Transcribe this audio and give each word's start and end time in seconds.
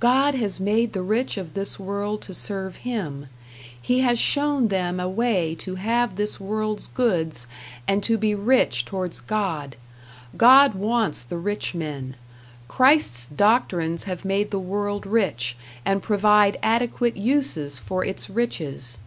"God 0.00 0.34
has 0.34 0.58
made 0.58 0.94
the 0.94 1.00
rich 1.00 1.36
of 1.36 1.54
this 1.54 1.78
world 1.78 2.22
to 2.22 2.34
serve 2.34 2.78
Him.... 2.78 3.26
He 3.80 4.00
has 4.00 4.18
shown 4.18 4.66
them 4.66 4.98
a 4.98 5.08
way 5.08 5.54
to 5.60 5.76
have 5.76 6.16
this 6.16 6.40
world's 6.40 6.88
goods 6.88 7.46
and 7.86 8.02
to 8.02 8.18
be 8.18 8.34
rich 8.34 8.84
towards 8.84 9.20
God....God 9.20 10.74
wants 10.74 11.22
the 11.22 11.38
rich 11.38 11.72
men.... 11.72 12.16
Christ's 12.66 13.28
doctrines 13.28 14.02
have 14.10 14.24
made 14.24 14.50
the 14.50 14.58
world 14.58 15.06
rich, 15.06 15.56
and 15.84 16.02
provide 16.02 16.58
adequate 16.64 17.16
uses 17.16 17.78
for 17.78 18.04
its 18.04 18.28
riches." 18.28 18.98